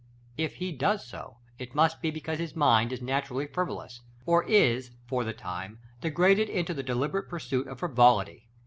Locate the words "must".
1.75-2.01